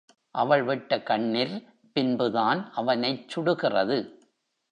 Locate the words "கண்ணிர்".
1.01-1.53